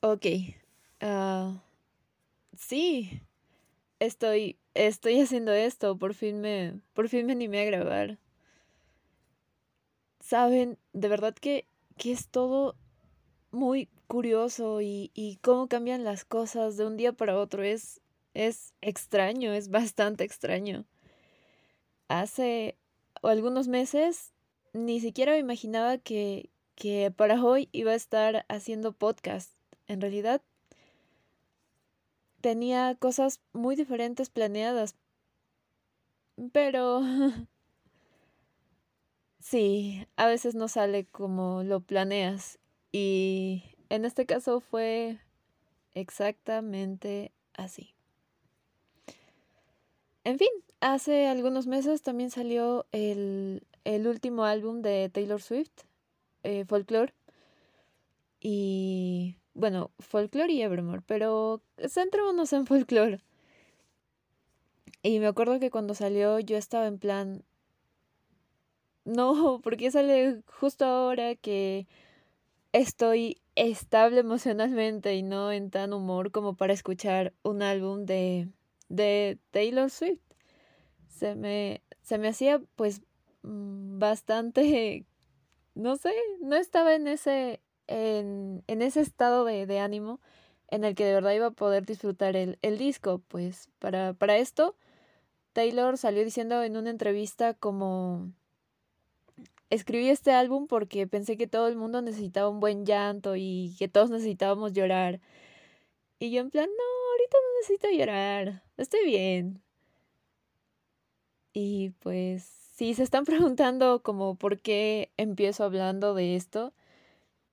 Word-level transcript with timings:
Ok. 0.00 0.26
Ah, 1.00 1.62
sí. 2.56 3.22
Estoy. 4.00 4.58
Estoy 4.74 5.20
haciendo 5.20 5.52
esto. 5.52 5.98
Por 5.98 6.14
fin 6.14 6.40
me. 6.40 6.80
Por 6.94 7.08
fin 7.08 7.26
me 7.26 7.32
animé 7.32 7.62
a 7.62 7.64
grabar. 7.64 8.18
Saben, 10.20 10.78
de 10.92 11.08
verdad 11.08 11.34
que, 11.34 11.64
que 11.96 12.12
es 12.12 12.28
todo 12.28 12.76
muy 13.50 13.88
curioso 14.06 14.80
y, 14.82 15.10
y 15.14 15.36
cómo 15.36 15.68
cambian 15.68 16.04
las 16.04 16.24
cosas 16.24 16.76
de 16.76 16.86
un 16.86 16.96
día 16.96 17.12
para 17.12 17.38
otro. 17.38 17.62
Es. 17.62 18.00
Es 18.34 18.72
extraño, 18.82 19.52
es 19.52 19.68
bastante 19.70 20.22
extraño. 20.22 20.84
Hace 22.08 22.76
algunos 23.22 23.66
meses 23.68 24.32
ni 24.72 25.00
siquiera 25.00 25.32
me 25.32 25.38
imaginaba 25.38 25.98
que, 25.98 26.50
que 26.76 27.10
para 27.10 27.42
hoy 27.42 27.68
iba 27.72 27.92
a 27.92 27.96
estar 27.96 28.44
haciendo 28.48 28.92
podcast. 28.92 29.57
En 29.88 30.00
realidad 30.00 30.42
tenía 32.40 32.94
cosas 32.94 33.40
muy 33.52 33.76
diferentes 33.76 34.30
planeadas. 34.30 34.94
Pero 36.52 37.02
sí, 39.40 40.06
a 40.16 40.26
veces 40.26 40.54
no 40.54 40.68
sale 40.68 41.04
como 41.04 41.62
lo 41.64 41.80
planeas. 41.80 42.58
Y 42.92 43.64
en 43.88 44.04
este 44.04 44.26
caso 44.26 44.60
fue 44.60 45.18
exactamente 45.94 47.32
así. 47.54 47.94
En 50.24 50.38
fin, 50.38 50.48
hace 50.80 51.26
algunos 51.26 51.66
meses 51.66 52.02
también 52.02 52.30
salió 52.30 52.86
el, 52.92 53.66
el 53.84 54.06
último 54.06 54.44
álbum 54.44 54.82
de 54.82 55.08
Taylor 55.08 55.40
Swift, 55.40 55.72
eh, 56.42 56.64
Folklore. 56.66 57.14
Y 58.40 59.36
bueno, 59.58 59.90
Folklore 59.98 60.52
y 60.52 60.62
Evermore, 60.62 61.02
pero 61.04 61.60
centrémonos 61.88 62.52
en 62.52 62.64
Folklore. 62.64 63.20
Y 65.02 65.18
me 65.18 65.26
acuerdo 65.26 65.58
que 65.58 65.70
cuando 65.70 65.94
salió 65.94 66.38
yo 66.38 66.56
estaba 66.56 66.86
en 66.86 66.98
plan, 66.98 67.42
no, 69.04 69.60
porque 69.64 69.90
sale 69.90 70.42
justo 70.46 70.84
ahora 70.84 71.34
que 71.34 71.88
estoy 72.72 73.40
estable 73.56 74.20
emocionalmente 74.20 75.16
y 75.16 75.22
no 75.24 75.50
en 75.50 75.70
tan 75.70 75.92
humor 75.92 76.30
como 76.30 76.54
para 76.54 76.72
escuchar 76.72 77.32
un 77.42 77.62
álbum 77.62 78.06
de, 78.06 78.48
de 78.88 79.38
Taylor 79.50 79.90
Swift. 79.90 80.20
Se 81.08 81.34
me, 81.34 81.82
se 82.02 82.18
me 82.18 82.28
hacía 82.28 82.60
pues 82.76 83.02
mm, 83.42 83.98
bastante, 83.98 85.04
no 85.74 85.96
sé, 85.96 86.12
no 86.42 86.54
estaba 86.54 86.94
en 86.94 87.08
ese, 87.08 87.60
en, 87.88 88.62
en 88.66 88.82
ese 88.82 89.00
estado 89.00 89.44
de, 89.44 89.66
de, 89.66 89.80
ánimo 89.80 90.20
en 90.68 90.84
el 90.84 90.94
que 90.94 91.04
de 91.04 91.14
verdad 91.14 91.32
iba 91.32 91.46
a 91.46 91.50
poder 91.50 91.86
disfrutar 91.86 92.36
el, 92.36 92.58
el 92.62 92.78
disco. 92.78 93.22
Pues 93.28 93.68
para, 93.78 94.14
para 94.14 94.36
esto, 94.38 94.76
Taylor 95.52 95.98
salió 95.98 96.24
diciendo 96.24 96.62
en 96.62 96.76
una 96.76 96.90
entrevista 96.90 97.54
como 97.54 98.32
escribí 99.70 100.08
este 100.08 100.32
álbum 100.32 100.66
porque 100.66 101.06
pensé 101.06 101.36
que 101.36 101.46
todo 101.46 101.68
el 101.68 101.76
mundo 101.76 102.02
necesitaba 102.02 102.48
un 102.48 102.60
buen 102.60 102.86
llanto 102.86 103.36
y 103.36 103.74
que 103.78 103.88
todos 103.88 104.10
necesitábamos 104.10 104.72
llorar. 104.72 105.20
Y 106.18 106.30
yo 106.30 106.40
en 106.40 106.50
plan, 106.50 106.68
no, 106.68 107.10
ahorita 107.12 107.36
no 107.38 107.58
necesito 107.60 107.88
llorar, 107.90 108.62
estoy 108.76 109.04
bien. 109.04 109.62
Y 111.52 111.90
pues, 112.00 112.44
si 112.44 112.94
se 112.94 113.02
están 113.02 113.24
preguntando 113.24 114.02
como 114.02 114.36
por 114.36 114.60
qué 114.60 115.12
empiezo 115.16 115.64
hablando 115.64 116.14
de 116.14 116.36
esto, 116.36 116.72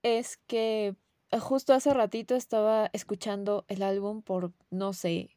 es 0.06 0.38
que 0.46 0.96
justo 1.40 1.74
hace 1.74 1.92
ratito 1.92 2.36
estaba 2.36 2.92
escuchando 2.94 3.66
el 3.70 3.82
álbum 3.82 4.22
por, 4.22 4.52
no 4.70 4.94
sé, 4.94 5.32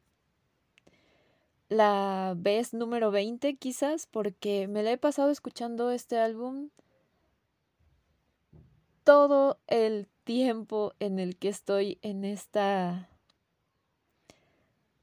la 1.69 2.35
vez 2.37 2.71
número 2.75 3.09
20 3.09 3.55
quizás, 3.55 4.05
porque 4.05 4.67
me 4.67 4.83
la 4.83 4.91
he 4.91 4.97
pasado 4.99 5.31
escuchando 5.31 5.89
este 5.89 6.19
álbum 6.19 6.69
todo 9.03 9.59
el 9.65 10.07
tiempo 10.23 10.93
en 10.99 11.17
el 11.17 11.35
que 11.35 11.49
estoy 11.49 11.97
en 12.03 12.23
esta 12.23 13.09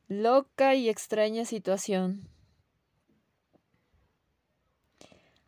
loca 0.06 0.76
y 0.76 0.88
extraña 0.88 1.44
situación. 1.44 2.28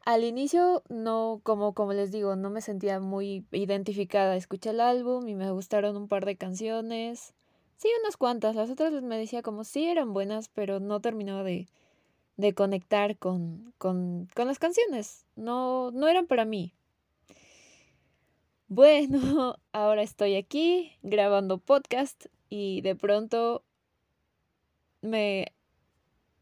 Al 0.09 0.25
inicio 0.25 0.83
no, 0.89 1.43
como, 1.43 1.75
como 1.75 1.93
les 1.93 2.11
digo, 2.11 2.35
no 2.35 2.49
me 2.49 2.63
sentía 2.63 2.99
muy 2.99 3.45
identificada. 3.53 4.37
Escuché 4.37 4.71
el 4.71 4.81
álbum 4.81 5.29
y 5.29 5.35
me 5.35 5.51
gustaron 5.51 5.99
un 5.99 6.09
par 6.09 6.25
de 6.25 6.35
canciones. 6.35 7.35
Sí, 7.77 7.91
unas 8.01 8.17
cuantas. 8.17 8.57
Las 8.57 8.71
otras 8.71 9.03
me 9.03 9.19
decía 9.19 9.43
como 9.43 9.65
sí 9.65 9.85
eran 9.85 10.15
buenas, 10.15 10.49
pero 10.49 10.81
no 10.81 11.01
terminaba 11.01 11.43
de, 11.43 11.69
de 12.39 12.55
conectar 12.55 13.19
con, 13.19 13.75
con, 13.77 14.31
con 14.35 14.47
las 14.47 14.59
canciones. 14.59 15.27
No, 15.37 15.91
no 15.91 16.09
eran 16.09 16.27
para 16.27 16.47
mí. 16.47 16.73
Bueno, 18.69 19.57
ahora 19.73 20.01
estoy 20.01 20.37
aquí 20.37 20.91
grabando 21.03 21.59
podcast 21.59 22.25
y 22.49 22.81
de 22.81 22.97
pronto 22.97 23.63
me... 25.03 25.53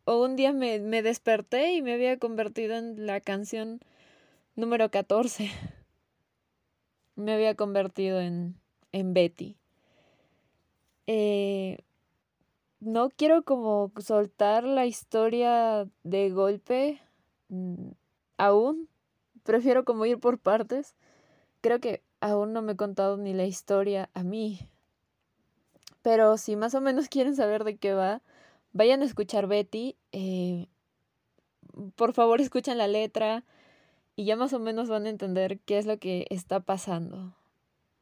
O 0.09 0.22
un 0.22 0.37
día 0.37 0.53
me, 0.53 0.78
me 0.78 1.03
desperté 1.03 1.72
y 1.75 1.83
me 1.83 1.93
había 1.93 2.17
convertido 2.17 2.77
en 2.77 3.06
la 3.06 3.21
canción 3.21 3.81
número 4.55 4.89
14. 4.89 5.50
Me 7.17 7.33
había 7.33 7.55
convertido 7.55 8.21
en, 8.21 8.55
en 8.93 9.15
Betty. 9.15 9.56
Eh, 11.06 11.78
no 12.78 13.09
quiero 13.09 13.43
como 13.43 13.91
soltar 13.99 14.65
la 14.65 14.87
historia 14.87 15.89
de 16.05 16.31
golpe 16.31 17.00
mm, 17.49 17.89
aún. 18.37 18.89
Prefiero 19.43 19.84
como 19.84 20.06
ir 20.06 20.21
por 20.21 20.39
partes. 20.39 20.95
Creo 21.62 21.81
que 21.81 22.03
aún 22.21 22.53
no 22.53 22.62
me 22.62 22.72
he 22.72 22.77
contado 22.77 23.16
ni 23.16 23.34
la 23.34 23.45
historia 23.45 24.09
a 24.15 24.22
mí. 24.22 24.69
Pero 26.03 26.37
si 26.37 26.55
más 26.55 26.75
o 26.75 26.81
menos 26.81 27.09
quieren 27.09 27.34
saber 27.34 27.65
de 27.65 27.77
qué 27.77 27.93
va, 27.93 28.21
vayan 28.77 29.01
a 29.01 29.07
escuchar 29.07 29.47
Betty. 29.47 29.97
Eh, 30.13 30.69
por 31.97 32.13
favor 32.13 32.41
escuchen 32.41 32.79
la 32.79 32.87
letra 32.87 33.43
y 34.15 34.27
ya 34.27 34.37
más 34.37 34.53
o 34.53 34.59
menos 34.59 34.89
van 34.89 35.07
a 35.07 35.11
entender 35.11 35.59
qué 35.61 35.79
es 35.79 35.87
lo 35.87 35.99
que 35.99 36.27
está 36.31 36.61
pasando. 36.61 37.35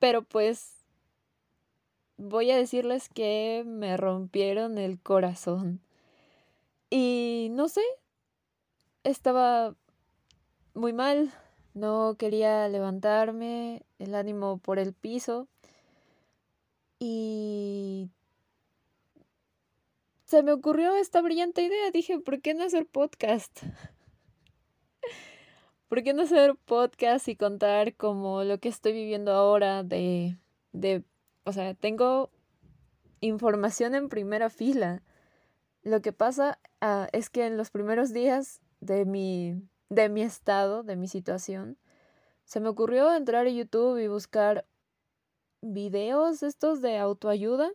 Pero 0.00 0.22
pues 0.22 0.84
voy 2.16 2.50
a 2.50 2.56
decirles 2.56 3.08
que 3.08 3.62
me 3.66 3.96
rompieron 3.96 4.78
el 4.78 5.00
corazón. 5.00 5.80
Y 6.90 7.48
no 7.52 7.68
sé, 7.68 7.82
estaba 9.04 9.74
muy 10.74 10.92
mal, 10.92 11.32
no 11.72 12.16
quería 12.18 12.68
levantarme, 12.68 13.82
el 13.98 14.14
ánimo 14.14 14.58
por 14.58 14.78
el 14.78 14.92
piso. 14.92 15.48
Y 16.98 18.10
se 20.24 20.42
me 20.42 20.52
ocurrió 20.52 20.94
esta 20.96 21.20
brillante 21.22 21.62
idea. 21.62 21.90
Dije, 21.90 22.18
¿por 22.18 22.40
qué 22.40 22.54
no 22.54 22.64
hacer 22.64 22.86
podcast? 22.86 23.62
¿Por 25.88 26.02
qué 26.02 26.14
no 26.14 26.22
hacer 26.22 26.56
podcast 26.64 27.28
y 27.28 27.36
contar 27.36 27.94
como 27.94 28.44
lo 28.44 28.58
que 28.58 28.68
estoy 28.68 28.92
viviendo 28.92 29.32
ahora 29.32 29.82
de, 29.82 30.38
de 30.72 31.04
o 31.44 31.52
sea, 31.52 31.74
tengo 31.74 32.30
información 33.20 33.94
en 33.94 34.08
primera 34.08 34.50
fila. 34.50 35.02
Lo 35.82 36.00
que 36.00 36.12
pasa 36.12 36.58
uh, 36.82 37.06
es 37.12 37.30
que 37.30 37.46
en 37.46 37.56
los 37.56 37.70
primeros 37.70 38.12
días 38.12 38.60
de 38.80 39.04
mi, 39.04 39.62
de 39.88 40.08
mi 40.08 40.22
estado, 40.22 40.82
de 40.82 40.96
mi 40.96 41.08
situación, 41.08 41.78
se 42.44 42.60
me 42.60 42.68
ocurrió 42.68 43.14
entrar 43.14 43.46
a 43.46 43.50
YouTube 43.50 43.98
y 43.98 44.08
buscar 44.08 44.66
videos 45.60 46.42
estos 46.42 46.82
de 46.82 46.98
autoayuda. 46.98 47.70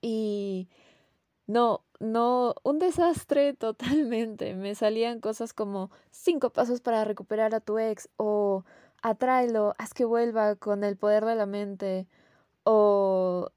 Y 0.00 0.68
no, 1.46 1.84
no, 2.00 2.54
un 2.62 2.78
desastre 2.78 3.54
totalmente. 3.54 4.54
Me 4.54 4.74
salían 4.74 5.20
cosas 5.20 5.52
como 5.52 5.90
cinco 6.10 6.50
pasos 6.50 6.80
para 6.80 7.04
recuperar 7.04 7.54
a 7.54 7.60
tu 7.60 7.78
ex 7.78 8.08
o 8.16 8.64
atráelo, 9.02 9.74
haz 9.78 9.94
que 9.94 10.04
vuelva 10.04 10.56
con 10.56 10.84
el 10.84 10.96
poder 10.96 11.24
de 11.24 11.34
la 11.34 11.46
mente 11.46 12.06
o 12.64 13.50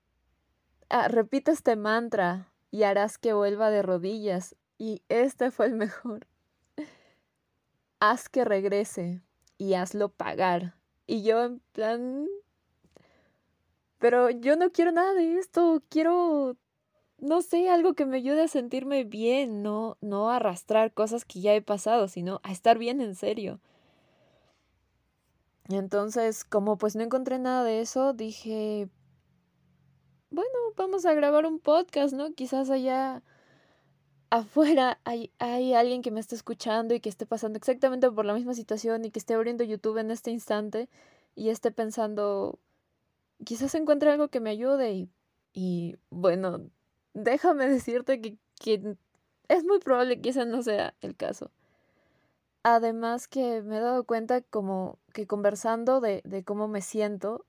ah, 0.90 1.08
repite 1.08 1.52
este 1.52 1.76
mantra 1.76 2.52
y 2.72 2.84
harás 2.84 3.18
que 3.18 3.34
vuelva 3.34 3.70
de 3.70 3.82
rodillas. 3.82 4.56
Y 4.78 5.02
este 5.10 5.52
fue 5.52 5.68
el 5.68 5.76
mejor. 5.76 6.28
Haz 8.00 8.28
que 8.30 8.44
regrese 8.44 9.22
y 9.58 9.76
hazlo 9.76 10.10
pagar. 10.10 10.76
Y 11.08 11.24
yo 11.24 11.44
en 11.44 11.60
plan... 11.72 12.28
Pero 13.98 14.30
yo 14.30 14.58
no 14.58 14.72
quiero 14.72 14.92
nada 14.92 15.14
de 15.14 15.38
esto. 15.38 15.82
Quiero, 15.90 16.58
no 17.25 17.42
sé, 17.42 17.69
algo 17.69 17.94
que 17.95 18.06
me 18.06 18.18
ayude 18.18 18.44
a 18.44 18.48
sentirme 18.48 19.04
bien, 19.04 19.63
no, 19.63 19.98
no 20.01 20.30
arrastrar 20.30 20.94
cosas 20.94 21.25
que 21.25 21.42
ya 21.42 21.56
he 21.56 21.62
pasado, 21.62 22.07
sino 22.07 22.39
a 22.44 22.51
estar 22.51 22.77
bien 22.77 23.01
en 23.01 23.16
serio. 23.16 23.60
Entonces, 25.69 26.45
como 26.45 26.77
pues 26.77 26.95
no 26.95 27.04
encontré 27.04 27.39
nada 27.39 27.63
de 27.63 27.81
eso, 27.81 28.13
dije, 28.13 28.88
bueno, 30.30 30.51
vamos 30.75 31.06
a 31.06 31.13
grabar 31.13 31.45
un 31.48 31.60
podcast, 31.60 32.13
¿no? 32.13 32.33
Quizás 32.33 32.69
allá 32.69 33.24
afuera 34.30 35.00
hay, 35.06 35.31
hay 35.39 35.74
alguien 35.74 36.01
que 36.04 36.12
me 36.12 36.19
esté 36.19 36.36
escuchando 36.36 36.94
y 36.94 37.00
que 37.00 37.10
esté 37.10 37.25
pasando 37.25 37.57
exactamente 37.57 38.12
por 38.12 38.25
la 38.25 38.33
misma 38.33 38.54
situación 38.54 39.06
y 39.06 39.12
que 39.12 39.19
esté 39.19 39.33
abriendo 39.33 39.63
YouTube 39.63 39.98
en 39.98 40.12
este 40.12 40.31
instante 40.31 40.89
y 41.36 41.50
esté 41.50 41.72
pensando, 41.72 42.60
quizás 43.44 43.74
encuentre 43.75 44.12
algo 44.12 44.30
que 44.30 44.39
me 44.39 44.51
ayude 44.51 44.94
y, 44.94 45.10
y 45.54 45.98
bueno, 46.12 46.69
déjame 47.15 47.67
decirte 47.67 48.21
que, 48.21 48.38
que 48.59 48.95
es 49.47 49.63
muy 49.63 49.79
probable 49.79 50.21
que 50.21 50.29
ese 50.29 50.45
no 50.45 50.62
sea 50.62 50.94
el 51.01 51.15
caso. 51.15 51.50
Además 52.62 53.27
que 53.27 53.62
me 53.63 53.77
he 53.77 53.81
dado 53.81 54.03
cuenta 54.06 54.41
como 54.41 55.00
que 55.13 55.25
conversando 55.25 56.01
de, 56.01 56.21
de 56.25 56.44
cómo 56.44 56.67
me 56.67 56.81
siento, 56.81 57.45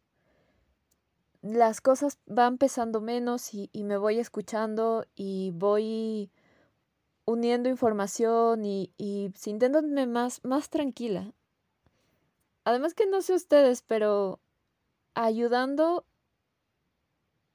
las 1.43 1.81
cosas 1.81 2.19
van 2.27 2.59
pesando 2.59 3.01
menos 3.01 3.55
y, 3.55 3.71
y 3.73 3.85
me 3.85 3.97
voy 3.97 4.19
escuchando 4.19 5.07
y 5.15 5.53
voy 5.55 6.31
uniendo 7.25 7.69
información 7.69 8.65
y, 8.65 8.93
y 8.97 9.33
sintiéndome 9.35 10.07
más, 10.07 10.45
más 10.45 10.71
tranquila. 10.71 11.33
Además 12.65 12.95
que 12.95 13.07
no 13.07 13.23
sé 13.23 13.35
ustedes, 13.35 13.83
pero 13.83 14.41
ayudando 15.15 16.05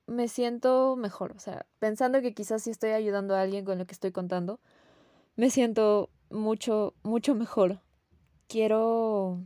me 0.08 0.28
siento 0.28 0.96
mejor. 0.96 1.34
O 1.36 1.40
sea, 1.40 1.66
pensando 1.80 2.22
que 2.22 2.34
quizás 2.34 2.64
si 2.64 2.72
estoy 2.72 2.92
ayudando 2.92 3.36
a 3.36 3.42
alguien 3.42 3.66
con 3.66 3.78
lo 3.78 3.86
que 3.86 3.94
estoy 3.94 4.12
contando, 4.12 4.60
me 5.36 5.50
siento 5.50 6.10
mucho, 6.30 6.94
mucho 7.04 7.36
mejor. 7.36 7.82
Quiero 8.48 9.42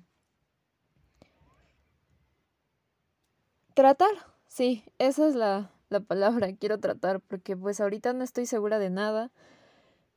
tratar. 3.74 4.10
Sí, 4.48 4.84
esa 5.00 5.28
es 5.28 5.36
la, 5.36 5.72
la 5.90 6.00
palabra. 6.00 6.56
Quiero 6.56 6.80
tratar 6.80 7.22
porque 7.22 7.58
pues 7.58 7.81
ahorita 7.81 8.13
no 8.13 8.24
estoy 8.24 8.46
segura 8.46 8.80
de 8.80 8.90
nada 8.90 9.31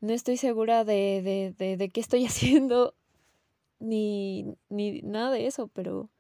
no 0.00 0.12
estoy 0.12 0.37
segura 0.37 0.84
de, 0.84 1.23
de, 1.23 1.55
de, 1.58 1.76
de 1.76 1.88
qué 1.91 2.00
estoy 2.00 2.25
haciendo 2.26 2.94
ni, 3.81 4.56
ni 4.69 5.02
nada 5.02 5.31
de 5.31 5.46
eso, 5.46 5.69
pero 5.69 6.11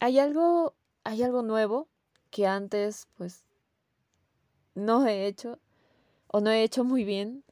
hay 0.00 0.18
algo, 0.18 0.74
hay 1.04 1.22
algo 1.22 1.42
nuevo 1.42 1.88
que 2.30 2.46
antes 2.46 3.06
pues 3.16 3.44
no 4.74 5.06
he 5.06 5.26
hecho 5.26 5.58
o 6.28 6.40
no 6.40 6.50
he 6.50 6.62
hecho 6.62 6.84
muy 6.84 7.04
bien 7.04 7.44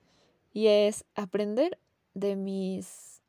y 0.52 0.68
es 0.68 1.04
aprender 1.14 1.78
de 2.14 2.36
mis 2.36 3.22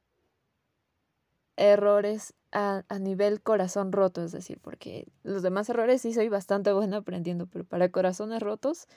errores 1.58 2.34
a, 2.52 2.84
a, 2.90 3.00
nivel 3.00 3.42
corazón 3.42 3.92
roto, 3.92 4.24
es 4.24 4.32
decir, 4.32 4.60
porque 4.62 5.08
los 5.24 5.42
demás 5.42 5.70
errores 5.70 6.02
sí 6.02 6.14
soy 6.14 6.30
bastante 6.30 6.72
buena 6.74 6.98
aprendiendo, 6.98 7.48
pero 7.48 7.66
para 7.66 7.90
corazones 7.90 8.42
rotos 8.42 8.88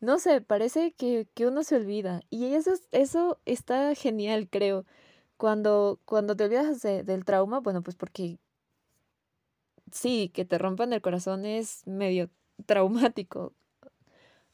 no 0.00 0.18
sé, 0.18 0.40
parece 0.40 0.92
que, 0.92 1.26
que 1.34 1.46
uno 1.46 1.62
se 1.64 1.76
olvida. 1.76 2.22
Y 2.30 2.54
eso, 2.54 2.72
eso 2.92 3.38
está 3.46 3.94
genial, 3.94 4.48
creo. 4.50 4.84
Cuando, 5.36 6.00
cuando 6.04 6.36
te 6.36 6.44
olvidas 6.44 6.82
del 6.82 7.24
trauma, 7.24 7.60
bueno, 7.60 7.82
pues 7.82 7.96
porque 7.96 8.38
sí, 9.92 10.30
que 10.34 10.44
te 10.44 10.58
rompan 10.58 10.92
el 10.92 11.02
corazón 11.02 11.44
es 11.44 11.86
medio 11.86 12.30
traumático. 12.66 13.52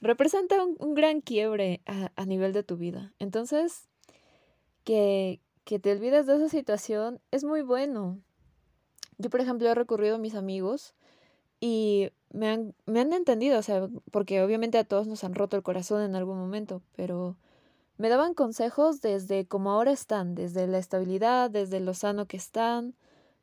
Representa 0.00 0.64
un, 0.64 0.94
gran 0.94 1.20
quiebre 1.20 1.80
a, 1.86 2.10
a, 2.16 2.26
nivel 2.26 2.52
de 2.52 2.64
tu 2.64 2.76
vida. 2.76 3.14
Entonces, 3.20 3.88
que, 4.84 5.40
que 5.64 5.78
te 5.78 5.92
olvides 5.92 6.26
de 6.26 6.36
esa 6.36 6.48
situación 6.48 7.20
es 7.30 7.44
muy 7.44 7.62
bueno. 7.62 8.18
Yo, 9.18 9.30
por 9.30 9.40
ejemplo, 9.40 9.68
he 9.68 9.74
recurrido 9.74 10.16
a 10.16 10.18
mis 10.18 10.34
amigos 10.34 10.94
y 11.60 12.10
me 12.32 12.48
han, 12.48 12.74
me 12.86 13.00
han 13.00 13.12
entendido, 13.12 13.58
o 13.58 13.62
sea, 13.62 13.88
porque 14.10 14.42
obviamente 14.42 14.78
a 14.78 14.84
todos 14.84 15.06
nos 15.06 15.22
han 15.22 15.34
roto 15.34 15.56
el 15.56 15.62
corazón 15.62 16.02
en 16.02 16.16
algún 16.16 16.38
momento, 16.38 16.82
pero 16.96 17.36
me 17.98 18.08
daban 18.08 18.34
consejos 18.34 19.00
desde 19.00 19.46
como 19.46 19.70
ahora 19.70 19.92
están, 19.92 20.34
desde 20.34 20.66
la 20.66 20.78
estabilidad, 20.78 21.50
desde 21.50 21.78
lo 21.78 21.94
sano 21.94 22.26
que 22.26 22.36
están, 22.36 22.94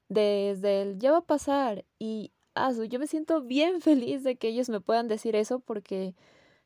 desde 0.09 0.81
el 0.81 0.99
ya 0.99 1.11
va 1.11 1.19
a 1.19 1.21
pasar 1.21 1.85
y 1.99 2.31
ah, 2.55 2.71
yo 2.71 2.99
me 2.99 3.07
siento 3.07 3.41
bien 3.41 3.81
feliz 3.81 4.23
de 4.23 4.35
que 4.35 4.49
ellos 4.49 4.69
me 4.69 4.81
puedan 4.81 5.07
decir 5.07 5.35
eso 5.35 5.59
porque 5.59 6.15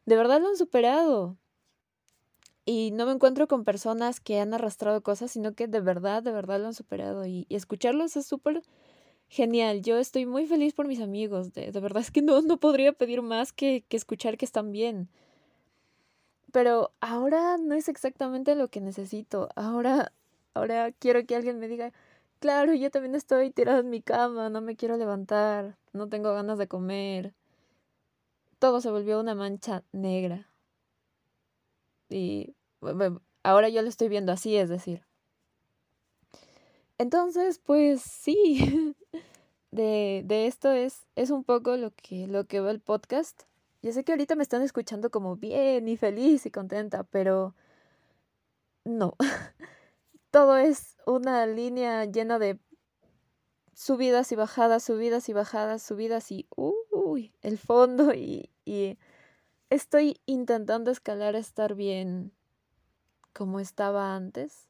de 0.06 0.16
verdad 0.16 0.42
lo 0.42 0.50
han 0.50 0.58
superado. 0.58 1.38
Y 2.66 2.92
no 2.92 3.06
me 3.06 3.12
encuentro 3.12 3.48
con 3.48 3.66
personas 3.66 4.22
que 4.22 4.40
han 4.40 4.54
arrastrado 4.54 5.04
cosas, 5.04 5.32
sino 5.32 5.54
que 5.54 5.68
de 5.68 5.82
verdad, 5.82 6.24
de 6.24 6.32
verdad 6.32 6.62
lo 6.62 6.68
han 6.68 6.74
superado. 6.74 7.26
Y, 7.26 7.46
escucharlos 7.50 8.16
es 8.16 8.26
súper 8.26 8.64
genial. 9.28 9.82
Yo 9.82 9.98
estoy 9.98 10.26
muy 10.26 10.48
feliz 10.48 10.74
por 10.74 10.88
mis 10.88 11.02
amigos. 11.02 11.52
De, 11.54 11.72
de 11.74 11.80
verdad 11.82 12.02
es 12.02 12.12
que 12.12 12.22
no, 12.22 12.42
no 12.42 12.58
podría 12.58 12.94
pedir 12.94 13.22
más 13.22 13.52
que, 13.52 13.84
que 13.90 13.98
escuchar 13.98 14.38
que 14.38 14.46
están 14.46 14.72
bien. 14.72 15.10
Pero 16.54 16.94
ahora 17.02 17.58
no 17.58 17.76
es 17.76 17.90
exactamente 17.90 18.56
lo 18.56 18.70
que 18.70 18.80
necesito. 18.80 19.50
Ahora, 19.56 20.14
ahora 20.54 20.94
quiero 20.94 21.26
que 21.26 21.36
alguien 21.36 21.60
me 21.60 21.68
diga, 21.68 21.92
claro, 22.44 22.74
yo 22.74 22.92
también 22.92 23.16
estoy 23.16 23.52
tirada 23.52 23.80
en 23.80 23.90
mi 23.90 24.02
cama, 24.02 24.50
no 24.50 24.60
me 24.60 24.76
quiero 24.76 24.98
levantar, 24.98 25.78
no 25.94 26.10
tengo 26.10 26.34
ganas 26.34 26.58
de 26.58 26.68
comer. 26.68 27.34
Todo 28.60 28.82
se 28.82 28.92
volvió 28.92 29.22
una 29.22 29.34
mancha 29.34 29.86
negra. 29.94 30.50
Y 32.10 32.54
ahora 33.44 33.70
yo 33.70 33.82
lo 33.82 33.88
estoy 33.88 34.10
viendo 34.10 34.34
así, 34.34 34.58
es 34.58 34.68
decir. 34.68 35.06
Entonces, 36.98 37.60
pues 37.60 38.02
sí, 38.02 38.94
de, 39.72 40.24
de 40.26 40.48
esto 40.48 40.74
es, 40.74 41.06
es 41.16 41.30
un 41.30 41.46
poco 41.46 41.78
lo 41.78 41.92
que, 41.92 42.28
lo 42.28 42.44
que 42.46 42.60
va 42.60 42.72
el 42.72 42.82
podcast. 42.82 43.44
Yo 43.82 43.94
sé 43.94 44.04
que 44.04 44.12
ahorita 44.12 44.36
me 44.36 44.44
están 44.44 44.64
escuchando 44.64 45.12
como 45.12 45.38
bien 45.38 45.88
y 45.88 45.96
feliz 45.96 46.46
y 46.46 46.52
contenta, 46.52 47.06
pero 47.06 47.56
no. 48.84 49.16
Todo 50.34 50.58
es 50.58 50.98
una 51.06 51.46
línea 51.46 52.06
llena 52.06 52.40
de 52.40 52.58
subidas 53.76 54.32
y 54.32 54.36
bajadas, 54.36 54.82
subidas 54.82 55.30
y 55.30 55.34
bajadas, 55.34 55.84
subidas 55.84 56.32
y 56.32 56.48
uy, 56.56 57.32
el 57.44 57.60
fondo 57.60 58.16
y, 58.16 58.50
estoy 59.70 60.20
intentando 60.26 60.90
escalar 60.90 61.36
a 61.36 61.38
estar 61.38 61.76
bien 61.76 62.32
como 63.32 63.60
estaba 63.60 64.16
antes 64.16 64.70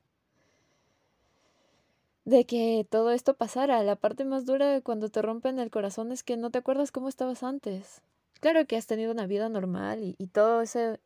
de 2.25 2.45
que 2.45 2.85
todo 2.89 3.11
esto 3.11 3.35
pasara. 3.35 3.81
La 3.83 3.95
parte 3.95 4.25
más 4.25 4.45
dura 4.45 4.81
cuando 4.81 5.07
te 5.07 5.21
rompen 5.21 5.59
el 5.59 5.71
corazón 5.71 6.11
es 6.11 6.23
que 6.23 6.35
no 6.35 6.51
te 6.51 6.57
acuerdas 6.57 6.91
cómo 6.91 7.07
estabas 7.07 7.41
antes. 7.41 8.01
Claro 8.41 8.67
que 8.67 8.75
has 8.75 8.85
tenido 8.85 9.13
una 9.13 9.27
vida 9.27 9.47
normal 9.47 10.03
y, 10.03 10.15
y 10.17 10.27
todo 10.27 10.61
esas 10.61 10.99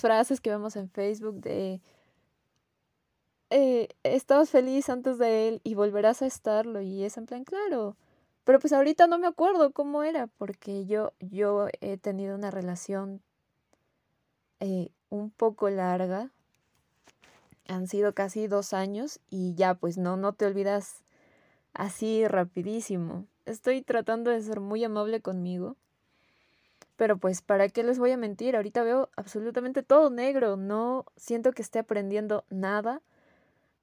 frases 0.00 0.40
que 0.40 0.48
vemos 0.48 0.76
en 0.76 0.88
Facebook 0.88 1.42
de 1.42 1.82
eh, 3.56 3.86
estabas 4.02 4.50
feliz 4.50 4.88
antes 4.88 5.16
de 5.16 5.46
él 5.46 5.60
y 5.62 5.76
volverás 5.76 6.22
a 6.22 6.26
estarlo 6.26 6.80
y 6.80 7.04
es 7.04 7.16
en 7.16 7.26
plan 7.26 7.44
claro. 7.44 7.96
Pero 8.42 8.58
pues 8.58 8.72
ahorita 8.72 9.06
no 9.06 9.16
me 9.16 9.28
acuerdo 9.28 9.70
cómo 9.70 10.02
era 10.02 10.26
porque 10.26 10.86
yo 10.86 11.12
yo 11.20 11.68
he 11.80 11.96
tenido 11.96 12.34
una 12.34 12.50
relación 12.50 13.22
eh, 14.58 14.90
un 15.08 15.30
poco 15.30 15.70
larga 15.70 16.30
han 17.68 17.86
sido 17.86 18.12
casi 18.12 18.48
dos 18.48 18.72
años 18.72 19.20
y 19.30 19.54
ya 19.54 19.74
pues 19.74 19.98
no, 19.98 20.16
no 20.16 20.32
te 20.32 20.46
olvidas 20.46 21.04
así 21.74 22.26
rapidísimo. 22.26 23.24
Estoy 23.46 23.82
tratando 23.82 24.32
de 24.32 24.42
ser 24.42 24.58
muy 24.58 24.82
amable 24.82 25.20
conmigo. 25.20 25.76
Pero 26.96 27.18
pues, 27.18 27.40
¿para 27.40 27.68
qué 27.68 27.84
les 27.84 28.00
voy 28.00 28.10
a 28.10 28.16
mentir? 28.16 28.56
Ahorita 28.56 28.82
veo 28.82 29.10
absolutamente 29.16 29.84
todo 29.84 30.10
negro. 30.10 30.56
No 30.56 31.06
siento 31.16 31.52
que 31.52 31.62
esté 31.62 31.78
aprendiendo 31.78 32.44
nada 32.50 33.00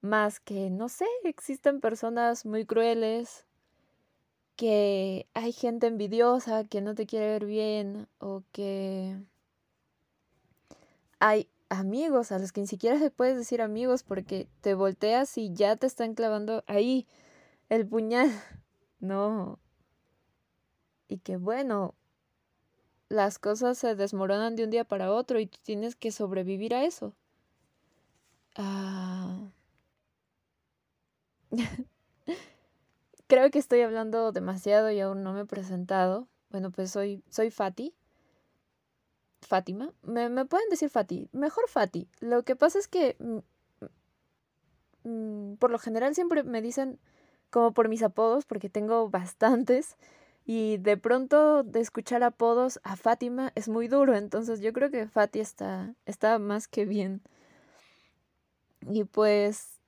más 0.01 0.39
que, 0.39 0.69
no 0.69 0.89
sé, 0.89 1.05
existen 1.23 1.79
personas 1.79 2.45
muy 2.45 2.65
crueles, 2.65 3.45
que 4.55 5.27
hay 5.33 5.53
gente 5.53 5.87
envidiosa 5.87 6.65
que 6.65 6.81
no 6.81 6.93
te 6.95 7.05
quiere 7.05 7.27
ver 7.27 7.45
bien 7.45 8.07
o 8.19 8.43
que 8.51 9.17
hay 11.19 11.47
amigos 11.69 12.31
a 12.31 12.39
los 12.39 12.51
que 12.51 12.61
ni 12.61 12.67
siquiera 12.67 12.99
se 12.99 13.11
puedes 13.11 13.37
decir 13.37 13.61
amigos 13.61 14.03
porque 14.03 14.47
te 14.61 14.73
volteas 14.73 15.37
y 15.37 15.53
ya 15.53 15.75
te 15.77 15.87
están 15.87 16.13
clavando 16.15 16.63
ahí 16.67 17.07
el 17.69 17.87
puñal. 17.87 18.29
No. 18.99 19.57
Y 21.07 21.17
que 21.17 21.37
bueno, 21.37 21.95
las 23.09 23.39
cosas 23.39 23.79
se 23.79 23.95
desmoronan 23.95 24.55
de 24.55 24.63
un 24.63 24.69
día 24.69 24.83
para 24.83 25.11
otro 25.11 25.39
y 25.39 25.47
tú 25.47 25.57
tienes 25.63 25.95
que 25.95 26.11
sobrevivir 26.11 26.75
a 26.75 26.85
eso. 26.85 27.15
Ah. 28.55 29.51
Creo 33.27 33.49
que 33.49 33.59
estoy 33.59 33.81
hablando 33.81 34.31
demasiado 34.31 34.91
y 34.91 34.99
aún 34.99 35.23
no 35.23 35.33
me 35.33 35.41
he 35.41 35.45
presentado. 35.45 36.27
Bueno, 36.49 36.71
pues 36.71 36.91
soy, 36.91 37.23
soy 37.29 37.49
Fati. 37.49 37.93
Fátima. 39.41 39.93
Me, 40.03 40.29
me, 40.29 40.45
pueden 40.45 40.69
decir 40.69 40.89
Fati. 40.89 41.29
Mejor 41.31 41.67
Fati. 41.69 42.07
Lo 42.19 42.43
que 42.43 42.55
pasa 42.55 42.79
es 42.79 42.87
que 42.87 43.15
mm, 43.19 45.09
mm, 45.09 45.55
por 45.57 45.71
lo 45.71 45.79
general 45.79 46.13
siempre 46.15 46.43
me 46.43 46.61
dicen 46.61 46.99
como 47.49 47.73
por 47.73 47.89
mis 47.89 48.03
apodos, 48.03 48.45
porque 48.45 48.69
tengo 48.69 49.09
bastantes. 49.09 49.97
Y 50.45 50.77
de 50.77 50.97
pronto 50.97 51.63
de 51.63 51.81
escuchar 51.81 52.23
apodos 52.23 52.79
a 52.83 52.95
Fátima 52.95 53.51
es 53.55 53.69
muy 53.69 53.87
duro, 53.87 54.15
entonces 54.15 54.59
yo 54.59 54.73
creo 54.73 54.89
que 54.89 55.07
Fati 55.07 55.39
está, 55.39 55.93
está 56.05 56.39
más 56.39 56.67
que 56.67 56.85
bien. 56.85 57.21
Y 58.89 59.03
pues, 59.03 59.79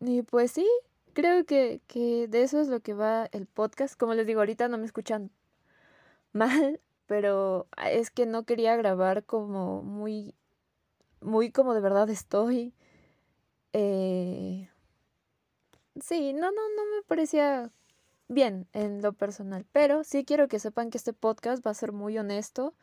y 0.00 0.22
pues 0.22 0.52
sí, 0.52 0.66
creo 1.12 1.44
que, 1.44 1.80
que 1.86 2.28
de 2.28 2.42
eso 2.42 2.60
es 2.60 2.68
lo 2.68 2.80
que 2.80 2.94
va 2.94 3.28
el 3.32 3.46
podcast. 3.46 3.98
Como 3.98 4.14
les 4.14 4.26
digo, 4.26 4.40
ahorita 4.40 4.68
no 4.68 4.78
me 4.78 4.86
escuchan 4.86 5.30
mal, 6.32 6.80
pero 7.06 7.66
es 7.90 8.10
que 8.10 8.26
no 8.26 8.44
quería 8.44 8.76
grabar 8.76 9.24
como 9.24 9.82
muy, 9.82 10.34
muy 11.20 11.50
como 11.50 11.74
de 11.74 11.80
verdad 11.80 12.08
estoy. 12.10 12.74
Eh, 13.72 14.68
sí, 16.00 16.32
no, 16.32 16.50
no, 16.50 16.62
no 16.76 16.96
me 16.96 17.02
parecía 17.06 17.70
bien 18.28 18.66
en 18.72 19.02
lo 19.02 19.12
personal, 19.12 19.66
pero 19.72 20.04
sí 20.04 20.24
quiero 20.24 20.48
que 20.48 20.58
sepan 20.58 20.90
que 20.90 20.98
este 20.98 21.12
podcast 21.12 21.66
va 21.66 21.70
a 21.70 21.74
ser 21.74 21.92
muy 21.92 22.18
honesto, 22.18 22.74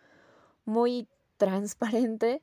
muy 0.65 1.07
transparente. 1.37 2.41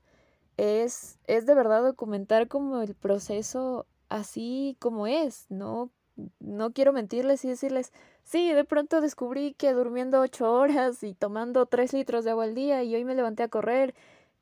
Es, 0.57 1.19
es 1.27 1.45
de 1.47 1.55
verdad 1.55 1.83
documentar 1.83 2.49
como 2.49 2.81
el 2.81 2.95
proceso 2.95 3.87
así 4.09 4.77
como 4.81 5.07
es, 5.07 5.47
¿no? 5.51 5.91
No 6.41 6.73
quiero 6.73 6.93
mentirles 6.93 7.45
y 7.45 7.49
decirles, 7.49 7.93
sí, 8.25 8.53
de 8.53 8.65
pronto 8.65 9.01
descubrí 9.01 9.55
que 9.55 9.73
durmiendo 9.73 10.21
ocho 10.21 10.51
horas 10.53 11.03
y 11.03 11.15
tomando 11.15 11.67
tres 11.67 11.93
litros 11.93 12.25
de 12.25 12.31
agua 12.31 12.45
al 12.45 12.55
día 12.55 12.83
y 12.83 12.95
hoy 12.95 13.05
me 13.05 13.15
levanté 13.15 13.43
a 13.43 13.49
correr 13.49 13.95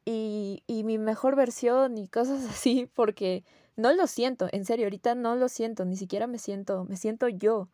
y, 0.05 0.63
y 0.67 0.85
mi 0.85 0.99
mejor 0.99 1.37
versión 1.37 1.99
y 1.99 2.09
cosas 2.09 2.45
así, 2.51 2.89
porque 2.95 3.45
no 3.77 3.93
lo 3.93 4.07
siento, 4.07 4.49
en 4.53 4.65
serio, 4.65 4.87
ahorita 4.87 5.15
no 5.15 5.35
lo 5.37 5.49
siento, 5.49 5.85
ni 5.85 5.97
siquiera 5.97 6.27
me 6.27 6.39
siento, 6.39 6.85
me 6.85 6.97
siento 6.97 7.29
yo. 7.29 7.69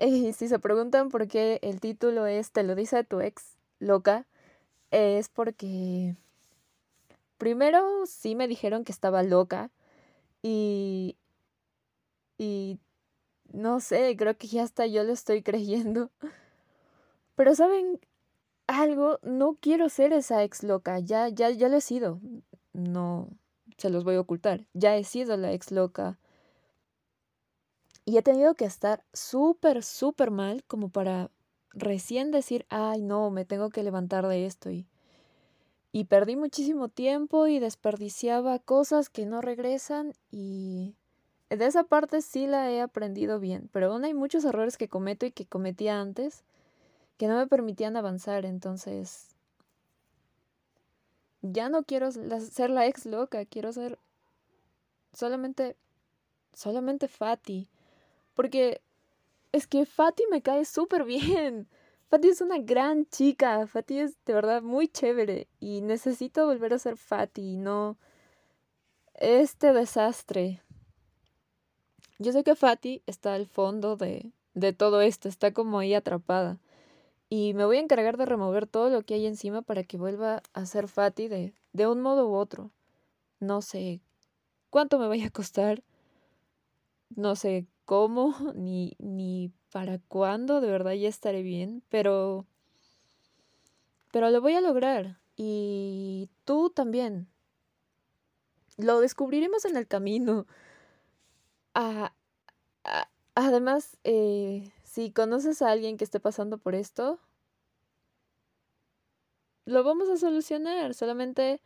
Y 0.00 0.32
si 0.32 0.48
se 0.48 0.58
preguntan 0.58 1.10
por 1.10 1.28
qué 1.28 1.58
el 1.62 1.78
título 1.80 2.26
es 2.26 2.52
Te 2.52 2.62
lo 2.62 2.74
dice 2.74 3.04
tu 3.04 3.20
ex 3.20 3.56
loca, 3.80 4.26
es 4.90 5.28
porque 5.28 6.16
primero 7.40 8.06
sí 8.06 8.36
me 8.36 8.46
dijeron 8.48 8.84
que 8.84 8.92
estaba 8.92 9.24
loca 9.24 9.72
y 10.42 11.16
y 12.38 12.78
no 13.52 13.80
sé, 13.80 14.16
creo 14.16 14.36
que 14.38 14.48
ya 14.48 14.62
hasta 14.64 14.86
yo 14.86 15.04
lo 15.04 15.12
estoy 15.12 15.42
creyendo. 15.48 16.10
Pero 17.34 17.54
saben 17.54 17.98
algo, 18.68 19.18
no 19.22 19.56
quiero 19.60 19.88
ser 19.88 20.12
esa 20.12 20.44
ex 20.44 20.62
loca, 20.62 21.00
ya 21.00 21.28
ya 21.28 21.50
ya 21.50 21.68
lo 21.68 21.78
he 21.78 21.80
sido. 21.80 22.20
No 22.72 23.28
se 23.78 23.90
los 23.90 24.04
voy 24.04 24.16
a 24.16 24.20
ocultar. 24.20 24.66
Ya 24.74 24.96
he 24.96 25.04
sido 25.04 25.36
la 25.36 25.52
ex 25.52 25.72
loca 25.72 26.18
y 28.04 28.18
he 28.18 28.22
tenido 28.22 28.54
que 28.54 28.64
estar 28.66 29.04
súper, 29.12 29.82
súper 29.82 30.30
mal 30.30 30.64
como 30.66 30.90
para 30.90 31.30
recién 31.72 32.30
decir, 32.32 32.66
ay, 32.68 33.02
no, 33.02 33.30
me 33.30 33.44
tengo 33.44 33.70
que 33.70 33.82
levantar 33.84 34.26
de 34.26 34.46
esto. 34.46 34.70
Y, 34.70 34.88
y 35.92 36.04
perdí 36.04 36.36
muchísimo 36.36 36.88
tiempo 36.88 37.46
y 37.46 37.58
desperdiciaba 37.58 38.58
cosas 38.58 39.08
que 39.08 39.26
no 39.26 39.40
regresan 39.40 40.12
y 40.30 40.94
de 41.48 41.66
esa 41.66 41.84
parte 41.84 42.22
sí 42.22 42.46
la 42.46 42.70
he 42.70 42.80
aprendido 42.80 43.40
bien, 43.40 43.68
pero 43.72 43.92
aún 43.92 44.04
hay 44.04 44.14
muchos 44.14 44.44
errores 44.44 44.76
que 44.76 44.88
cometo 44.88 45.26
y 45.26 45.32
que 45.32 45.46
cometía 45.46 46.00
antes 46.00 46.44
que 47.18 47.26
no 47.26 47.36
me 47.36 47.46
permitían 47.46 47.96
avanzar, 47.96 48.46
entonces 48.46 49.28
ya 51.42 51.68
no 51.68 51.82
quiero 51.82 52.10
ser 52.12 52.70
la 52.70 52.86
ex 52.86 53.06
loca, 53.06 53.44
quiero 53.44 53.72
ser 53.72 53.98
solamente 55.12 55.76
solamente 56.52 57.08
Fati. 57.08 57.68
Porque 58.34 58.80
es 59.52 59.66
que 59.66 59.86
Fati 59.86 60.24
me 60.30 60.42
cae 60.42 60.64
súper 60.64 61.04
bien. 61.04 61.68
Fati 62.10 62.26
es 62.26 62.40
una 62.40 62.58
gran 62.58 63.06
chica. 63.06 63.68
Fati 63.68 64.00
es 64.00 64.16
de 64.24 64.34
verdad 64.34 64.62
muy 64.62 64.88
chévere. 64.88 65.46
Y 65.60 65.80
necesito 65.80 66.44
volver 66.44 66.74
a 66.74 66.78
ser 66.80 66.96
Fati 66.96 67.56
no 67.56 67.98
este 69.14 69.72
desastre. 69.72 70.60
Yo 72.18 72.32
sé 72.32 72.42
que 72.42 72.56
Fati 72.56 73.04
está 73.06 73.34
al 73.34 73.46
fondo 73.46 73.96
de, 73.96 74.32
de 74.54 74.72
todo 74.72 75.02
esto. 75.02 75.28
Está 75.28 75.52
como 75.52 75.78
ahí 75.78 75.94
atrapada. 75.94 76.58
Y 77.28 77.54
me 77.54 77.64
voy 77.64 77.76
a 77.76 77.80
encargar 77.80 78.16
de 78.16 78.26
remover 78.26 78.66
todo 78.66 78.90
lo 78.90 79.02
que 79.02 79.14
hay 79.14 79.26
encima 79.26 79.62
para 79.62 79.84
que 79.84 79.96
vuelva 79.96 80.42
a 80.52 80.66
ser 80.66 80.88
Fati 80.88 81.28
de, 81.28 81.54
de 81.72 81.86
un 81.86 82.00
modo 82.00 82.28
u 82.28 82.34
otro. 82.34 82.72
No 83.38 83.62
sé 83.62 84.00
cuánto 84.68 84.98
me 84.98 85.06
vaya 85.06 85.28
a 85.28 85.30
costar. 85.30 85.84
No 87.14 87.36
sé 87.36 87.68
cómo 87.84 88.34
ni, 88.56 88.96
ni 88.98 89.52
para 89.72 89.98
cuándo, 89.98 90.60
de 90.60 90.70
verdad 90.70 90.92
ya 90.92 91.08
estaré 91.08 91.42
bien, 91.42 91.82
pero, 91.88 92.46
pero 94.12 94.30
lo 94.30 94.40
voy 94.40 94.54
a 94.54 94.60
lograr 94.60 95.18
y 95.36 96.28
tú 96.44 96.70
también. 96.70 97.28
Lo 98.76 99.00
descubriremos 99.00 99.64
en 99.64 99.76
el 99.76 99.86
camino. 99.86 100.46
Ah, 101.74 102.12
ah, 102.84 103.08
además, 103.34 103.98
eh, 104.04 104.72
si 104.84 105.12
conoces 105.12 105.62
a 105.62 105.70
alguien 105.70 105.96
que 105.96 106.04
esté 106.04 106.20
pasando 106.20 106.58
por 106.58 106.74
esto, 106.74 107.18
lo 109.64 109.84
vamos 109.84 110.08
a 110.08 110.16
solucionar. 110.16 110.94
Solamente 110.94 111.60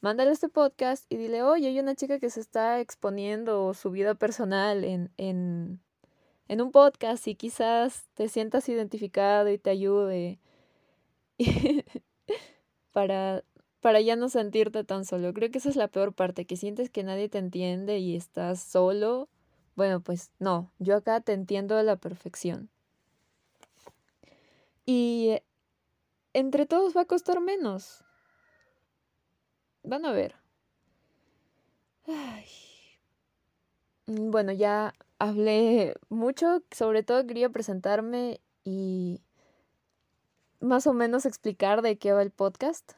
mándale 0.00 0.30
este 0.30 0.48
podcast 0.48 1.04
y 1.08 1.16
dile, 1.16 1.42
oye, 1.42 1.68
hay 1.68 1.80
una 1.80 1.94
chica 1.94 2.18
que 2.18 2.30
se 2.30 2.40
está 2.40 2.80
exponiendo 2.80 3.74
su 3.74 3.90
vida 3.90 4.14
personal 4.14 4.84
en, 4.84 5.10
en, 5.16 5.80
en 6.48 6.60
un 6.60 6.72
podcast 6.72 7.26
y 7.28 7.34
quizás 7.34 8.06
te 8.14 8.28
sientas 8.28 8.68
identificado 8.68 9.50
y 9.50 9.58
te 9.58 9.70
ayude 9.70 10.40
para, 12.92 13.44
para 13.80 14.00
ya 14.00 14.16
no 14.16 14.28
sentirte 14.28 14.82
tan 14.84 15.04
solo. 15.04 15.32
Creo 15.34 15.50
que 15.50 15.58
esa 15.58 15.68
es 15.68 15.76
la 15.76 15.88
peor 15.88 16.14
parte, 16.14 16.46
que 16.46 16.56
sientes 16.56 16.90
que 16.90 17.04
nadie 17.04 17.28
te 17.28 17.38
entiende 17.38 17.98
y 17.98 18.16
estás 18.16 18.60
solo. 18.62 19.28
Bueno, 19.76 20.00
pues 20.00 20.32
no, 20.38 20.72
yo 20.78 20.96
acá 20.96 21.20
te 21.20 21.32
entiendo 21.32 21.76
a 21.76 21.82
la 21.82 21.96
perfección. 21.96 22.70
Y 24.86 25.36
entre 26.32 26.66
todos 26.66 26.96
va 26.96 27.02
a 27.02 27.04
costar 27.04 27.40
menos. 27.40 28.04
Van 29.82 30.04
a 30.06 30.12
ver. 30.12 30.34
Mm, 32.06 32.40
bueno, 34.08 34.52
ya 34.52 34.94
hablé 35.18 35.94
mucho, 36.08 36.62
sobre 36.70 37.02
todo 37.02 37.26
quería 37.26 37.50
presentarme 37.50 38.40
y 38.64 39.20
más 40.60 40.86
o 40.86 40.94
menos 40.94 41.26
explicar 41.26 41.82
de 41.82 41.98
qué 41.98 42.12
va 42.12 42.22
el 42.22 42.30
podcast. 42.30 42.92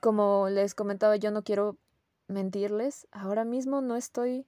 Como 0.00 0.48
les 0.48 0.74
comentaba, 0.74 1.16
yo 1.16 1.32
no 1.32 1.42
quiero 1.42 1.76
mentirles. 2.28 3.08
Ahora 3.10 3.44
mismo 3.44 3.80
no 3.80 3.96
estoy. 3.96 4.46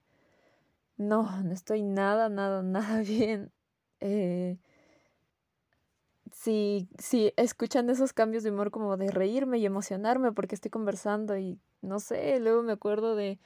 No, 0.96 1.42
no 1.42 1.52
estoy 1.52 1.82
nada, 1.82 2.28
nada, 2.28 2.62
nada 2.62 3.00
bien. 3.00 3.50
Eh, 4.00 4.58
si, 6.36 6.86
si 6.98 7.32
escuchan 7.36 7.88
esos 7.88 8.12
cambios 8.12 8.42
de 8.42 8.50
humor 8.50 8.70
como 8.70 8.98
de 8.98 9.10
reírme 9.10 9.56
y 9.56 9.64
emocionarme 9.64 10.32
porque 10.32 10.54
estoy 10.54 10.70
conversando 10.70 11.38
y 11.38 11.58
no 11.80 11.98
sé, 11.98 12.38
luego 12.40 12.62
me 12.62 12.72
acuerdo 12.72 13.16
de, 13.16 13.38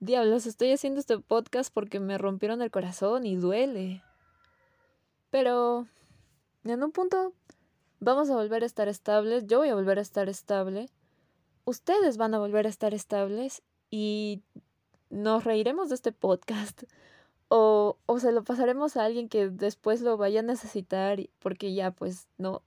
diablos, 0.00 0.46
estoy 0.46 0.72
haciendo 0.72 1.00
este 1.00 1.18
podcast 1.18 1.72
porque 1.72 2.00
me 2.00 2.16
rompieron 2.16 2.62
el 2.62 2.70
corazón 2.70 3.26
y 3.26 3.36
duele. 3.36 4.02
Pero 5.28 5.86
en 6.64 6.82
un 6.82 6.92
punto 6.92 7.34
vamos 8.00 8.30
a 8.30 8.36
volver 8.36 8.62
a 8.62 8.66
estar 8.66 8.88
estables, 8.88 9.46
yo 9.46 9.58
voy 9.58 9.68
a 9.68 9.74
volver 9.74 9.98
a 9.98 10.02
estar 10.02 10.30
estable, 10.30 10.88
ustedes 11.66 12.16
van 12.16 12.32
a 12.32 12.38
volver 12.38 12.64
a 12.64 12.70
estar 12.70 12.94
estables 12.94 13.62
y 13.90 14.42
nos 15.10 15.44
reiremos 15.44 15.90
de 15.90 15.96
este 15.96 16.12
podcast 16.12 16.84
o, 17.48 17.98
o 18.06 18.18
se 18.18 18.32
lo 18.32 18.44
pasaremos 18.44 18.96
a 18.96 19.04
alguien 19.04 19.28
que 19.28 19.48
después 19.48 20.00
lo 20.00 20.16
vaya 20.16 20.40
a 20.40 20.42
necesitar 20.42 21.18
porque 21.38 21.74
ya 21.74 21.90
pues 21.90 22.28
no. 22.38 22.62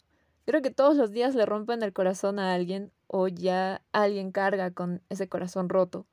Creo 0.46 0.62
que 0.62 0.72
todos 0.72 0.96
los 0.96 1.12
días 1.12 1.36
le 1.36 1.46
rompen 1.46 1.84
el 1.84 1.93
corazón 1.93 2.39
a 2.39 2.53
alguien 2.53 2.91
o 3.07 3.27
ya 3.27 3.81
alguien 3.91 4.31
carga 4.31 4.72
con 4.72 5.01
ese 5.10 5.27
corazón 5.27 5.69
roto. 5.69 6.05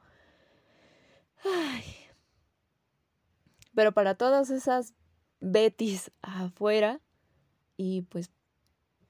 Ay. 1.45 1.85
Pero 3.75 3.93
para 3.93 4.15
todas 4.15 4.51
esas 4.51 4.95
Betis 5.41 6.11
afuera 6.23 7.01
y 7.77 8.03
pues 8.03 8.31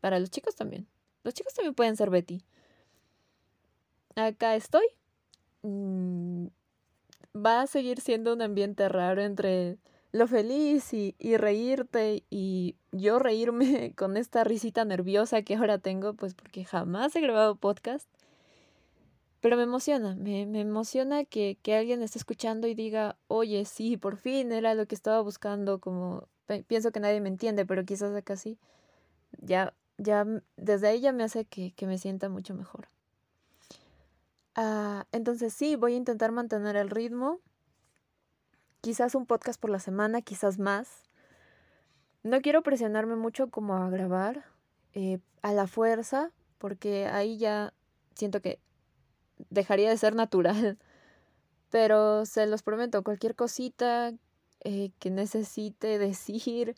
para 0.00 0.18
los 0.18 0.30
chicos 0.30 0.56
también. 0.56 0.88
Los 1.22 1.32
chicos 1.32 1.54
también 1.54 1.74
pueden 1.74 1.96
ser 1.96 2.10
Betty. 2.10 2.44
Acá 4.16 4.54
estoy. 4.56 4.84
Mm, 5.62 6.48
va 7.34 7.62
a 7.62 7.66
seguir 7.66 8.00
siendo 8.00 8.32
un 8.32 8.42
ambiente 8.42 8.88
raro 8.88 9.22
entre 9.22 9.78
lo 10.12 10.28
feliz 10.28 10.94
y, 10.94 11.16
y, 11.18 11.36
reírte 11.36 12.22
y 12.30 12.76
yo 12.92 13.18
reírme 13.18 13.94
con 13.96 14.16
esta 14.16 14.44
risita 14.44 14.84
nerviosa 14.84 15.42
que 15.42 15.56
ahora 15.56 15.78
tengo, 15.78 16.14
pues 16.14 16.34
porque 16.34 16.64
jamás 16.64 17.16
he 17.16 17.20
grabado 17.20 17.56
podcast. 17.56 18.08
pero 19.40 19.56
me 19.56 19.64
emociona, 19.64 20.14
me, 20.16 20.42
emociona 20.60 21.24
que, 21.24 21.58
que, 21.62 21.74
alguien 21.74 22.02
esté 22.02 22.18
escuchando 22.18 22.66
y 22.68 22.74
diga, 22.74 23.16
oye, 23.28 23.64
sí, 23.64 23.96
por 23.96 24.16
fin 24.16 24.52
era 24.52 24.74
lo 24.74 24.86
que 24.86 24.94
estaba 24.94 25.20
buscando, 25.20 25.80
como 25.80 26.28
pienso 26.66 26.92
que 26.92 27.00
nadie 27.00 27.20
me 27.20 27.28
entiende, 27.28 27.66
pero 27.66 27.84
quizás 27.84 28.14
acá 28.14 28.36
sí. 28.36 28.58
Ya, 29.40 29.74
ya 29.98 30.26
desde 30.56 30.88
ahí 30.88 31.00
ya 31.00 31.12
me 31.12 31.24
hace 31.24 31.44
que, 31.44 31.72
que 31.72 31.86
me 31.86 31.98
sienta 31.98 32.28
mucho 32.28 32.54
mejor. 32.54 32.88
Ah, 34.56 35.06
entonces 35.12 35.52
sí, 35.52 35.76
voy 35.76 35.94
a 35.94 35.96
intentar 35.96 36.32
mantener 36.32 36.76
el 36.76 36.90
ritmo. 36.90 37.40
Quizás 38.80 39.14
un 39.14 39.26
podcast 39.26 39.60
por 39.60 39.70
la 39.70 39.80
semana, 39.80 40.22
quizás 40.22 40.58
más. 40.58 41.02
No 42.22 42.40
quiero 42.40 42.62
presionarme 42.62 43.16
mucho 43.16 43.50
como 43.50 43.74
a 43.76 43.90
grabar 43.90 44.44
eh, 44.92 45.18
a 45.42 45.52
la 45.52 45.66
fuerza, 45.66 46.30
porque 46.58 47.06
ahí 47.06 47.36
ya 47.38 47.74
siento 48.14 48.40
que 48.40 48.60
dejaría 49.50 49.90
de 49.90 49.96
ser 49.96 50.14
natural. 50.14 50.78
Pero 51.70 52.24
se 52.24 52.46
los 52.46 52.62
prometo, 52.62 53.02
cualquier 53.02 53.34
cosita 53.34 54.12
eh, 54.60 54.90
que 55.00 55.10
necesite 55.10 55.98
decir, 55.98 56.76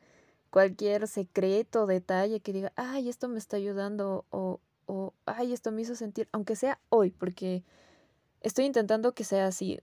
cualquier 0.51 1.07
secreto, 1.07 1.87
detalle 1.87 2.41
que 2.41 2.53
diga, 2.53 2.73
ay, 2.77 3.09
esto 3.09 3.29
me 3.29 3.39
está 3.39 3.59
ayudando 3.59 4.25
o, 4.31 4.61
o, 4.87 5.13
ay, 5.27 5.53
esto 5.53 5.73
me 5.73 5.83
hizo 5.83 5.95
sentir, 5.95 6.29
aunque 6.33 6.57
sea 6.57 6.81
hoy, 6.89 7.11
porque 7.11 7.65
estoy 8.41 8.65
intentando 8.67 9.15
que 9.15 9.25
sea 9.25 9.47
así, 9.47 9.81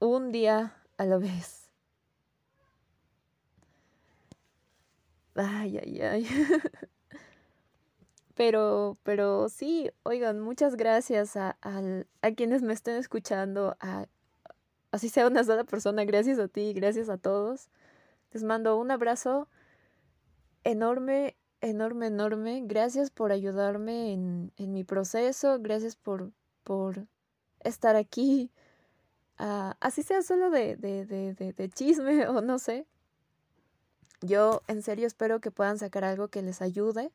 un 0.00 0.32
día 0.32 0.76
a 0.98 1.04
la 1.06 1.18
vez. 1.18 1.70
Ay, 5.34 5.78
ay, 5.78 6.00
ay. 6.00 6.26
Pero, 8.34 8.96
pero 9.02 9.48
sí, 9.50 9.90
oigan, 10.04 10.40
muchas 10.40 10.76
gracias 10.76 11.36
a, 11.36 11.58
a, 11.60 12.30
quienes 12.32 12.62
me 12.62 12.72
estén 12.72 12.96
escuchando, 12.96 13.76
a, 13.78 14.06
así 14.90 15.08
sea 15.10 15.26
una 15.26 15.44
sola 15.44 15.64
persona, 15.64 16.04
gracias 16.04 16.38
a 16.38 16.48
ti, 16.48 16.72
gracias 16.72 17.08
a 17.10 17.18
todos. 17.18 17.68
Les 18.32 18.42
mando 18.42 18.78
un 18.78 18.90
abrazo 18.90 19.48
enorme, 20.64 21.36
enorme, 21.62 22.08
enorme. 22.08 22.62
Gracias 22.64 23.10
por 23.10 23.32
ayudarme 23.32 24.12
en, 24.12 24.52
en 24.56 24.72
mi 24.72 24.84
proceso, 24.84 25.58
gracias 25.60 25.96
por, 25.96 26.32
por 26.64 27.06
estar 27.60 27.96
aquí, 27.96 28.50
uh, 29.40 29.72
así 29.80 30.02
sea 30.02 30.22
solo 30.22 30.50
de, 30.50 30.76
de, 30.76 31.06
de, 31.06 31.34
de 31.34 31.68
chisme 31.70 32.26
o 32.28 32.42
no 32.42 32.58
sé. 32.58 32.86
Yo 34.20 34.62
en 34.68 34.82
serio 34.82 35.06
espero 35.06 35.40
que 35.40 35.50
puedan 35.50 35.78
sacar 35.78 36.04
algo 36.04 36.28
que 36.28 36.42
les 36.42 36.62
ayude 36.62 37.10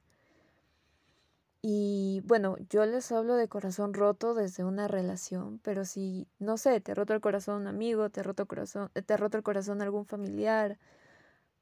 y 1.61 2.21
bueno, 2.25 2.55
yo 2.69 2.85
les 2.85 3.11
hablo 3.11 3.35
de 3.35 3.47
corazón 3.47 3.93
roto 3.93 4.33
desde 4.33 4.63
una 4.63 4.87
relación, 4.87 5.59
pero 5.63 5.85
si, 5.85 6.27
no 6.39 6.57
sé, 6.57 6.79
te 6.81 6.93
roto 6.93 7.13
el 7.13 7.21
corazón 7.21 7.61
un 7.61 7.67
amigo, 7.67 8.09
te 8.09 8.21
ha 8.21 8.23
roto 8.23 8.45
corazón, 8.45 8.89
te 8.93 9.17
roto 9.17 9.37
el 9.37 9.43
corazón 9.43 9.81
algún 9.81 10.05
familiar, 10.05 10.77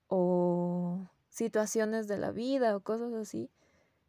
o 0.08 1.08
situaciones 1.36 2.08
de 2.08 2.18
la 2.18 2.32
vida 2.32 2.76
o 2.76 2.80
cosas 2.80 3.14
así, 3.14 3.50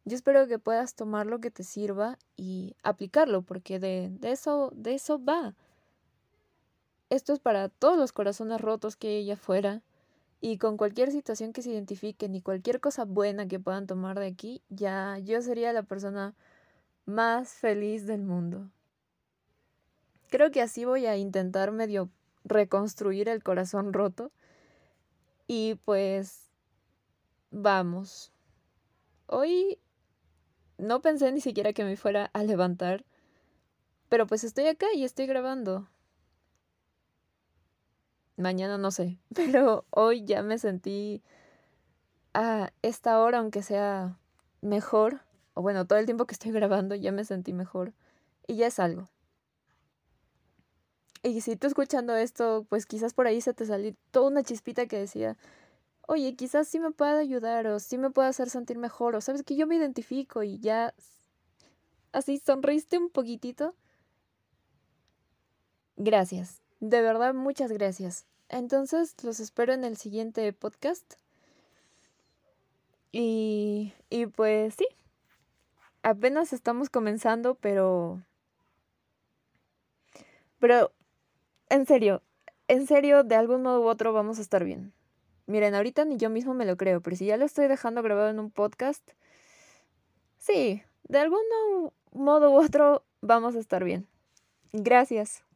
yo 0.05 0.15
espero 0.15 0.47
que 0.47 0.59
puedas 0.59 0.95
tomar 0.95 1.25
lo 1.25 1.39
que 1.39 1.51
te 1.51 1.63
sirva 1.63 2.17
y 2.37 2.75
aplicarlo, 2.81 3.41
porque 3.41 3.79
de, 3.79 4.09
de 4.11 4.31
eso, 4.31 4.71
de 4.73 4.93
eso 4.93 5.21
va. 5.23 5.53
Esto 7.09 7.33
es 7.33 7.39
para 7.39 7.67
todos 7.67 7.97
los 7.97 8.13
corazones 8.13 8.61
rotos 8.61 8.95
que 8.95 9.09
hay 9.09 9.23
allá 9.23 9.35
fuera 9.35 9.81
y 10.39 10.57
con 10.57 10.77
cualquier 10.77 11.11
situación 11.11 11.51
que 11.51 11.61
se 11.61 11.71
identifiquen 11.71 12.35
y 12.35 12.41
cualquier 12.41 12.79
cosa 12.79 13.03
buena 13.03 13.47
que 13.47 13.59
puedan 13.59 13.87
tomar 13.87 14.17
de 14.17 14.27
aquí, 14.27 14.61
ya 14.69 15.17
yo 15.19 15.41
sería 15.41 15.73
la 15.73 15.83
persona 15.83 16.33
más 17.05 17.49
feliz 17.49 18.05
del 18.05 18.23
mundo. 18.23 18.69
Creo 20.29 20.51
que 20.51 20.61
así 20.61 20.85
voy 20.85 21.05
a 21.05 21.17
intentar 21.17 21.71
medio 21.71 22.09
reconstruir 22.45 23.27
el 23.27 23.43
corazón 23.43 23.91
roto. 23.91 24.31
Y 25.47 25.75
pues 25.85 26.46
vamos. 27.51 28.31
Hoy 29.27 29.79
no 30.77 31.01
pensé 31.01 31.31
ni 31.31 31.41
siquiera 31.41 31.73
que 31.73 31.83
me 31.83 31.97
fuera 31.97 32.29
a 32.33 32.43
levantar. 32.43 33.05
Pero 34.09 34.25
pues 34.25 34.43
estoy 34.43 34.67
acá 34.67 34.87
y 34.93 35.03
estoy 35.03 35.25
grabando. 35.27 35.87
Mañana 38.37 38.77
no 38.77 38.91
sé, 38.91 39.17
pero 39.33 39.85
hoy 39.89 40.23
ya 40.23 40.43
me 40.43 40.57
sentí 40.59 41.23
a 42.33 42.71
esta 42.83 43.19
hora, 43.19 43.39
aunque 43.39 43.63
sea 43.63 44.17
mejor, 44.61 45.21
o 45.55 45.61
bueno, 45.61 45.85
todo 45.87 45.97
el 45.97 46.05
tiempo 46.05 46.25
que 46.27 46.33
estoy 46.33 46.51
grabando 46.51 46.93
ya 46.93 47.11
me 47.11 47.25
sentí 47.25 47.51
mejor 47.51 47.93
y 48.45 48.57
ya 48.57 48.67
es 48.67 48.79
algo. 48.79 49.09
Y 51.23 51.41
si 51.41 51.55
tú 51.55 51.67
escuchando 51.67 52.15
esto, 52.15 52.65
pues 52.69 52.85
quizás 52.85 53.13
por 53.13 53.25
ahí 53.25 53.41
se 53.41 53.53
te 53.53 53.65
salió 53.65 53.95
toda 54.11 54.29
una 54.29 54.43
chispita 54.43 54.85
que 54.85 54.99
decía, 54.99 55.35
oye, 56.07 56.35
quizás 56.35 56.67
sí 56.67 56.79
me 56.79 56.91
pueda 56.91 57.19
ayudar 57.19 57.67
o 57.67 57.79
sí 57.79 57.97
me 57.97 58.09
pueda 58.09 58.29
hacer 58.29 58.49
sentir 58.49 58.77
mejor 58.79 59.15
o 59.15 59.21
sabes 59.21 59.43
que 59.43 59.55
yo 59.55 59.67
me 59.67 59.75
identifico 59.75 60.41
y 60.41 60.59
ya 60.59 60.95
así 62.11 62.39
sonreíste 62.39 62.97
un 62.97 63.09
poquitito. 63.09 63.75
Gracias. 65.97 66.61
De 66.79 67.01
verdad, 67.01 67.33
muchas 67.33 67.71
gracias. 67.71 68.25
Entonces, 68.49 69.15
los 69.23 69.39
espero 69.39 69.73
en 69.73 69.83
el 69.83 69.97
siguiente 69.97 70.51
podcast. 70.53 71.15
Y, 73.11 73.93
y 74.09 74.27
pues 74.27 74.75
sí, 74.75 74.87
apenas 76.03 76.53
estamos 76.53 76.89
comenzando, 76.89 77.55
pero... 77.55 78.21
Pero, 80.59 80.91
en 81.69 81.85
serio, 81.85 82.21
en 82.67 82.87
serio, 82.87 83.23
de 83.23 83.35
algún 83.35 83.61
modo 83.63 83.81
u 83.81 83.87
otro 83.87 84.13
vamos 84.13 84.39
a 84.39 84.41
estar 84.41 84.63
bien. 84.63 84.93
Miren, 85.47 85.75
ahorita 85.75 86.05
ni 86.05 86.17
yo 86.17 86.29
mismo 86.29 86.53
me 86.53 86.65
lo 86.65 86.75
creo, 86.75 87.01
pero 87.01 87.15
si 87.15 87.25
ya 87.25 87.37
lo 87.37 87.45
estoy 87.45 87.67
dejando 87.67 88.03
grabado 88.03 88.29
en 88.29 88.39
un 88.39 88.51
podcast, 88.51 89.01
sí, 90.37 90.83
de 91.03 91.19
algún 91.19 91.39
modo 92.11 92.51
u 92.51 92.61
otro 92.61 93.03
vamos 93.21 93.55
a 93.55 93.59
estar 93.59 93.83
bien. 93.83 94.07
Gracias. 94.73 95.46